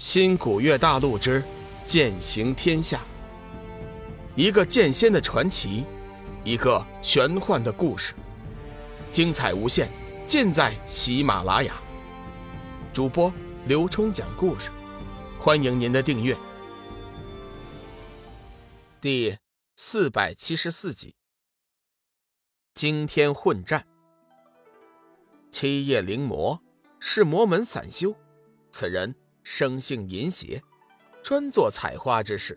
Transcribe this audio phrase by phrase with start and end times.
[0.00, 1.44] 新古月大陆之
[1.84, 3.02] 剑行天下，
[4.34, 5.84] 一个剑仙的传奇，
[6.42, 8.14] 一个玄幻的故事，
[9.12, 9.90] 精彩无限，
[10.26, 11.74] 尽在喜马拉雅。
[12.94, 13.30] 主播
[13.66, 14.70] 刘冲讲故事，
[15.38, 16.34] 欢迎您的订阅。
[19.02, 19.36] 第
[19.76, 21.14] 四百七十四集，
[22.72, 23.86] 惊天混战。
[25.50, 26.58] 七叶灵魔
[26.98, 28.16] 是魔门散修，
[28.72, 29.14] 此人。
[29.52, 30.62] 生性淫邪，
[31.24, 32.56] 专做采花之事，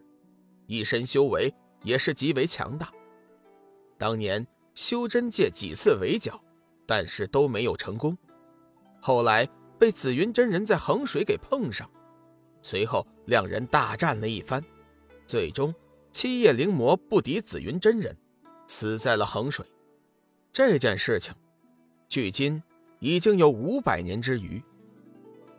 [0.67, 2.93] 一身修为也是极为强大。
[3.97, 4.45] 当年
[4.75, 6.39] 修真界几次围剿，
[6.85, 8.15] 但是都没有成功。
[9.01, 11.89] 后来被紫云真人在衡水给碰上，
[12.61, 14.63] 随后两人大战了一番，
[15.25, 15.73] 最终
[16.11, 18.15] 七叶灵魔不敌紫云真人，
[18.67, 19.65] 死在了衡水。
[20.51, 21.33] 这件事情，
[22.07, 22.61] 距今
[22.99, 24.61] 已经有五百年之余。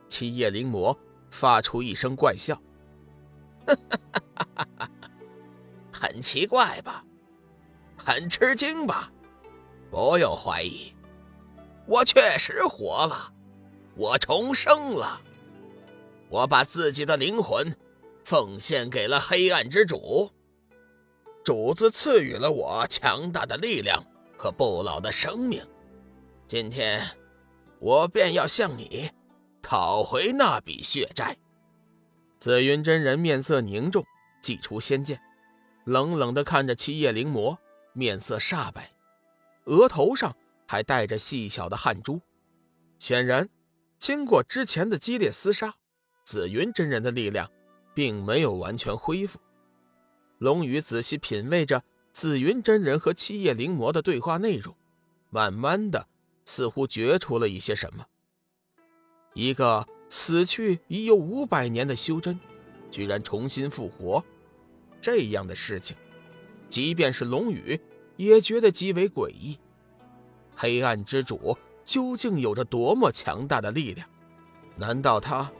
[0.08, 0.96] 七叶灵魔。
[1.34, 2.56] 发出一声怪笑，
[5.92, 7.04] 很奇怪吧？
[7.96, 9.10] 很吃惊吧？
[9.90, 10.94] 不用怀疑，
[11.86, 13.32] 我确实活了，
[13.96, 15.20] 我重生了，
[16.28, 17.74] 我把自己的灵魂
[18.24, 20.30] 奉献给了黑暗之主，
[21.44, 24.04] 主子赐予了我强大的力量
[24.36, 25.66] 和不老的生命，
[26.46, 27.04] 今天
[27.80, 29.10] 我便要向你。
[29.64, 31.34] 讨回那笔血债。
[32.38, 34.04] 紫云真人面色凝重，
[34.42, 35.18] 祭出仙剑，
[35.86, 37.58] 冷冷的看着七叶灵魔，
[37.94, 38.90] 面色煞白，
[39.64, 42.20] 额头上还带着细小的汗珠。
[42.98, 43.48] 显然，
[43.98, 45.74] 经过之前的激烈厮杀，
[46.26, 47.50] 紫云真人的力量
[47.94, 49.40] 并没有完全恢复。
[50.36, 54.76] 龙宇仔细品味着紫云真人和七叶灵魔的对话内容，
[55.30, 56.06] 慢慢的，
[56.44, 58.04] 似乎觉出了一些什么。
[59.34, 62.38] 一个死去已有五百年的修真，
[62.90, 64.22] 居然重新复活，
[65.00, 65.96] 这样的事情，
[66.70, 67.78] 即便是龙宇
[68.16, 69.58] 也觉得极为诡异。
[70.54, 74.08] 黑暗之主究竟有着多么强大的力量？
[74.76, 75.50] 难道他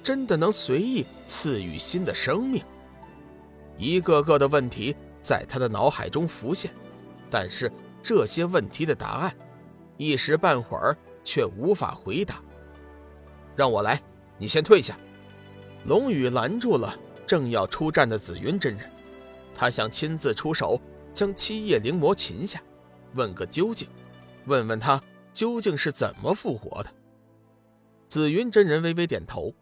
[0.00, 2.62] 真的能随意赐予新的生命？
[3.76, 6.72] 一个个的问题在他的脑海中浮现，
[7.28, 7.70] 但是
[8.00, 9.36] 这些问题的答案，
[9.96, 12.40] 一时半会儿却无法回答。
[13.56, 14.02] 让我来，
[14.38, 14.98] 你先退下。
[15.86, 18.90] 龙宇拦住了正要出战的紫云真人，
[19.54, 20.80] 他想亲自出手
[21.12, 22.62] 将七叶灵魔擒下，
[23.14, 23.88] 问个究竟，
[24.46, 26.90] 问问他究竟是怎么复活的。
[28.08, 29.54] 紫云真人微微点头，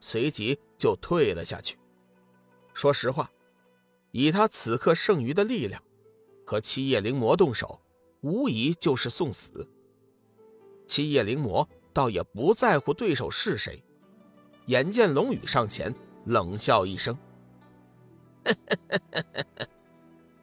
[0.00, 1.78] 随即就退了下去。
[2.74, 3.30] 说实话，
[4.12, 5.82] 以他此刻剩余的力量，
[6.44, 7.80] 和七叶灵魔动手，
[8.20, 9.66] 无疑就是送死。
[10.86, 11.68] 七叶灵魔。
[11.92, 13.82] 倒也不在乎对手是谁，
[14.66, 17.16] 眼见龙宇上前，冷笑一声：“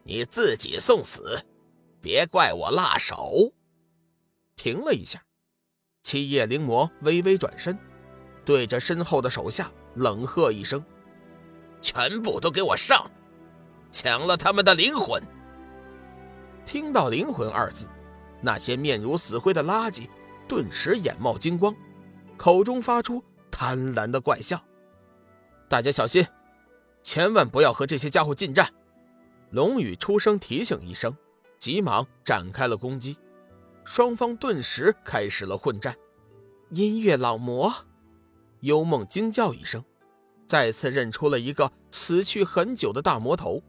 [0.03, 1.40] 你自己送死，
[2.02, 3.53] 别怪我辣手。”
[4.56, 5.22] 停了一下，
[6.03, 7.78] 七叶灵魔微微转身，
[8.44, 10.84] 对着身后的手下冷喝一声
[11.81, 13.09] ：“全部都给我上，
[13.91, 15.22] 抢了他们的灵魂！”
[16.66, 17.88] 听到“灵魂”二字，
[18.41, 20.09] 那些面如死灰的垃圾。
[20.47, 21.75] 顿时眼冒金光，
[22.38, 24.63] 口中发出贪婪的怪笑。
[25.68, 26.25] 大家小心，
[27.03, 28.74] 千万不要和这些家伙近战。
[29.52, 31.16] 龙宇出声提醒一声，
[31.59, 33.18] 急忙展开了攻击。
[33.84, 35.96] 双方顿时开始了混战。
[36.69, 37.74] 音乐老魔，
[38.62, 39.84] 幽梦惊叫一声，
[40.46, 43.62] 再次认出了一个死去很久的大魔头。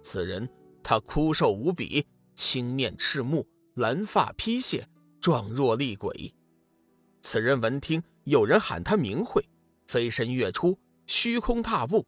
[0.00, 0.48] 此人
[0.82, 4.82] 他枯瘦无比，青面赤目，蓝发披泻。
[5.22, 6.34] 状若厉鬼，
[7.20, 9.48] 此人闻听有人喊他名讳，
[9.86, 12.04] 飞身跃出，虚空踏步，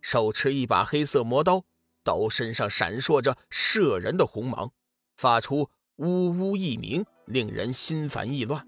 [0.00, 1.64] 手持一把黑色魔刀，
[2.02, 4.72] 刀身上闪烁着摄人的红芒，
[5.16, 8.66] 发出呜呜一鸣，令人心烦意乱。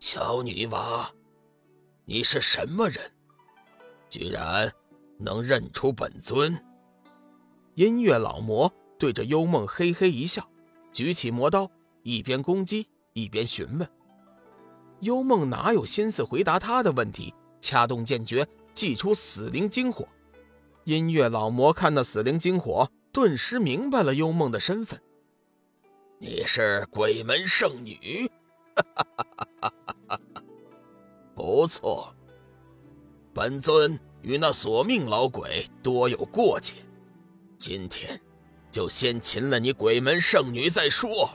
[0.00, 1.12] 小女娃，
[2.06, 2.98] 你是什么人？
[4.08, 4.72] 居然
[5.18, 6.58] 能认出本尊？
[7.74, 10.50] 音乐老魔对着幽梦嘿嘿一笑，
[10.90, 11.70] 举起魔刀。
[12.02, 13.88] 一边攻击一边询问，
[15.00, 17.34] 幽梦哪有心思回答他的问题？
[17.60, 20.06] 掐动剑诀，祭出死灵精火。
[20.84, 25.00] 音乐老魔看那死灵精火，顿时明白了幽梦的身份。
[26.18, 28.28] 你是鬼门圣女，
[31.34, 32.12] 不错。
[33.32, 36.74] 本尊与那索命老鬼多有过节，
[37.56, 38.20] 今天
[38.70, 41.30] 就先擒了你鬼门圣女再说。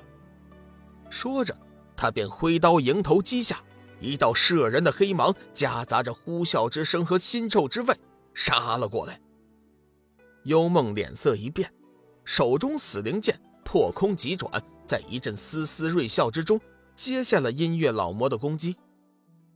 [1.10, 1.58] 说着，
[1.96, 3.62] 他便挥刀迎头击下，
[4.00, 7.96] 一道摄人的黑芒夹杂着呼啸之声和腥臭之味
[8.34, 9.20] 杀了过来。
[10.44, 11.74] 幽梦脸色一变，
[12.24, 14.50] 手中死灵剑破空急转，
[14.86, 16.60] 在一阵丝丝锐笑之中
[16.96, 18.78] 接下了音乐老魔的攻击。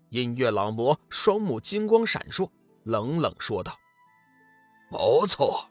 [0.09, 2.50] 音乐老魔双目金光闪烁，
[2.83, 3.77] 冷冷说道
[4.92, 5.69] ：“不错，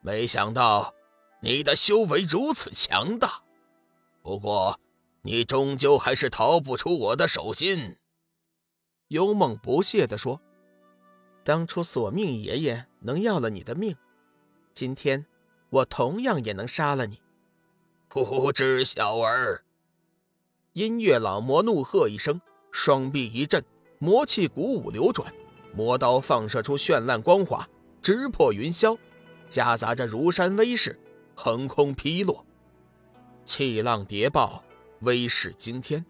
[0.00, 0.94] 没想到
[1.42, 3.42] 你的修为如此强大。
[4.24, 4.76] 不过……”
[5.26, 7.96] 你终究还是逃不出我的手心。”
[9.08, 10.38] 幽梦不屑地说
[11.42, 13.96] ，“当初索命爷爷能要了你的命，
[14.74, 15.24] 今天
[15.70, 17.22] 我同样也能杀了你。”
[18.06, 19.64] 不知小儿！
[20.74, 22.38] 音乐老魔怒喝一声，
[22.70, 23.64] 双臂一震，
[23.98, 25.32] 魔气鼓舞流转，
[25.74, 27.66] 魔刀放射出绚烂光华，
[28.02, 28.98] 直破云霄，
[29.48, 31.00] 夹杂着如山威势，
[31.34, 32.44] 横空劈落，
[33.44, 34.62] 气浪叠爆。
[35.00, 36.02] 威势惊天，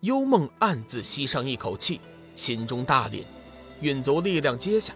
[0.00, 2.00] 幽梦暗自吸上一口气，
[2.34, 3.22] 心中大凛，
[3.82, 4.94] 运足力量接下。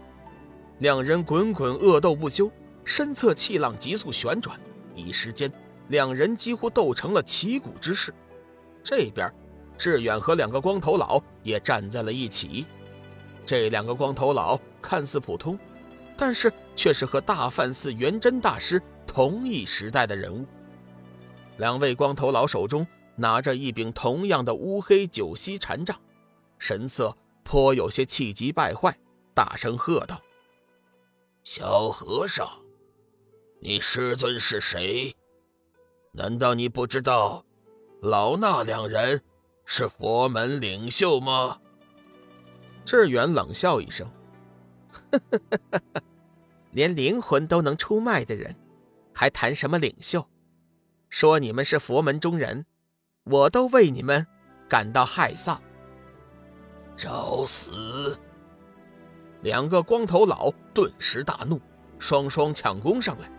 [0.79, 2.51] 两人滚滚恶斗不休，
[2.83, 4.59] 身侧气浪急速旋转，
[4.95, 5.51] 一时间，
[5.89, 8.11] 两人几乎斗成了旗鼓之势。
[8.83, 9.31] 这边，
[9.77, 12.65] 志远和两个光头佬也站在了一起。
[13.45, 15.59] 这两个光头佬看似普通，
[16.17, 20.43] 但是却是和大梵寺元真大师同一时代的人物。
[21.57, 22.85] 两位光头佬手中。
[23.15, 25.95] 拿着一柄同样的乌黑九溪禅杖，
[26.57, 28.97] 神色颇有些气急败坏，
[29.35, 30.19] 大声喝道
[31.45, 32.49] ：“小和尚，
[33.59, 35.15] 你师尊是谁？
[36.11, 37.45] 难道你不知道，
[38.01, 39.21] 老衲两人
[39.63, 41.59] 是佛门领袖吗？”
[42.83, 44.09] 志远冷笑一声
[46.73, 48.55] ：“连灵魂都能出卖的人，
[49.13, 50.27] 还谈什么领袖？
[51.13, 52.65] 说你们是佛门中人。”
[53.25, 54.27] 我都为你们
[54.67, 55.57] 感到害臊。
[56.97, 58.17] 找死！
[59.41, 61.61] 两个光头佬顿时大怒，
[61.99, 63.31] 双双抢攻上来。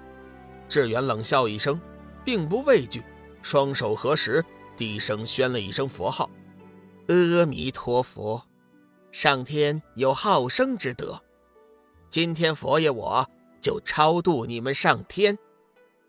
[0.71, 1.79] 志远冷笑一声，
[2.25, 3.03] 并不畏惧，
[3.43, 4.43] 双手合十，
[4.75, 6.31] 低声宣了一声佛号
[7.09, 8.43] ：“阿弥陀佛，
[9.12, 11.21] 上天有好生之德，
[12.09, 13.29] 今天佛爷我
[13.61, 15.37] 就超度你们上天。”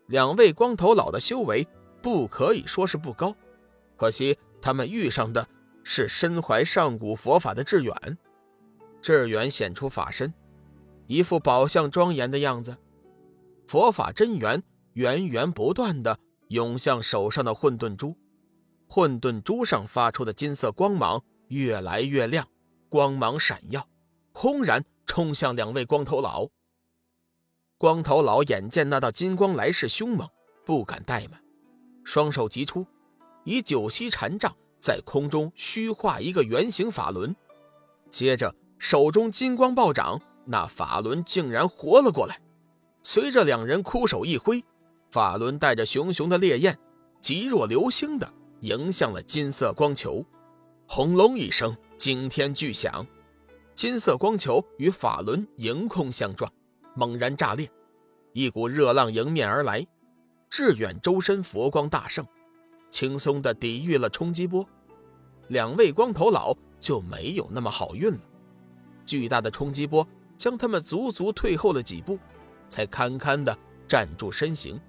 [0.06, 1.66] 两位光头佬的修为
[2.00, 3.34] 不可以说是不高。
[3.96, 5.48] 可惜他们遇上的
[5.82, 8.18] 是身怀上古佛法的志远。
[9.02, 10.34] 志远显出法身，
[11.06, 12.76] 一副宝相庄严的样子。
[13.68, 14.62] 佛法真元
[14.94, 16.18] 源源不断的
[16.48, 18.16] 涌向手上的混沌珠，
[18.88, 22.48] 混沌珠上发出的金色光芒越来越亮，
[22.88, 23.88] 光芒闪耀，
[24.32, 26.48] 轰然冲向两位光头佬。
[27.78, 30.26] 光头佬眼见那道金光来势凶猛，
[30.64, 31.38] 不敢怠慢，
[32.04, 32.86] 双手急出。
[33.44, 37.36] 以九溪禅杖在空中虚化一个圆形法轮，
[38.10, 42.40] 接着手中金光暴涨，那法轮竟然活了过来。
[43.02, 44.64] 随着两人枯手一挥，
[45.10, 46.78] 法轮带着熊熊的烈焰，
[47.20, 50.24] 急若流星的迎向了金色光球。
[50.88, 53.06] 轰隆一声惊天巨响，
[53.74, 56.50] 金色光球与法轮迎空相撞，
[56.96, 57.70] 猛然炸裂，
[58.32, 59.86] 一股热浪迎面而来。
[60.48, 62.26] 志远周身佛光大盛。
[62.88, 64.66] 轻松地抵御了冲击波，
[65.48, 68.20] 两位光头佬就没有那么好运了。
[69.04, 70.06] 巨大的冲击波
[70.36, 72.18] 将他们足足退后了几步，
[72.68, 73.56] 才堪堪地
[73.86, 74.80] 站住身形。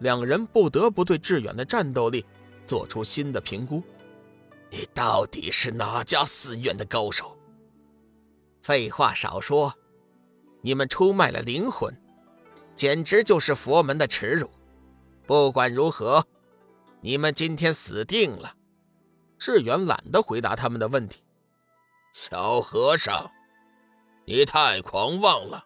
[0.00, 2.24] 两人不得不对志远的战斗力
[2.66, 3.82] 做出新的评估：
[4.70, 7.36] 你到底是哪家寺院的高手？
[8.60, 9.74] 废话少说，
[10.62, 11.96] 你们出卖了灵魂，
[12.74, 14.50] 简直就是佛门的耻辱。
[15.26, 16.26] 不管如何。
[17.02, 18.54] 你们今天死定了！
[19.38, 21.22] 志远懒得回答他们的问题。
[22.12, 23.30] 小和尚，
[24.26, 25.64] 你太狂妄了！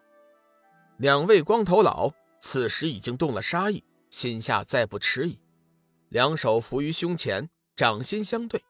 [0.95, 5.37] 两位光头佬此时已经动了杀意，心下再不迟疑，
[6.07, 8.63] 两手扶于胸前，掌心相对，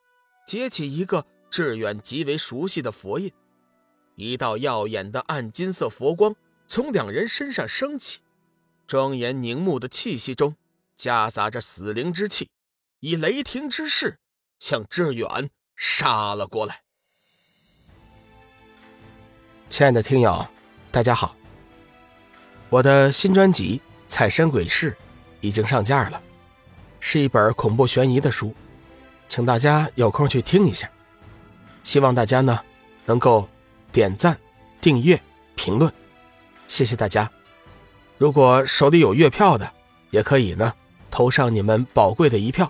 [0.48, 3.32] 结起一个志远极为熟悉的佛印。
[4.16, 6.36] 一道耀眼的暗金色佛光
[6.68, 8.20] 从两人身上升起，
[8.88, 10.56] 庄严凝目的气息中
[10.98, 12.50] 夹杂着死灵之气。
[13.02, 14.18] 以雷霆之势
[14.60, 16.82] 向志远杀了过来。
[19.70, 20.48] 亲爱的听友，
[20.92, 21.36] 大家好，
[22.70, 24.92] 我的新专辑《彩身鬼事》
[25.42, 26.22] 已经上架了，
[27.00, 28.56] 是一本恐怖悬疑的书，
[29.28, 30.90] 请大家有空去听一下。
[31.84, 32.60] 希望大家呢
[33.06, 33.48] 能够
[33.96, 34.38] 点赞、
[34.82, 35.18] 订阅、
[35.56, 35.90] 评论，
[36.68, 37.32] 谢谢大家。
[38.18, 39.72] 如果手里有月票的，
[40.10, 40.74] 也可以呢
[41.10, 42.70] 投上你们宝贵的一票。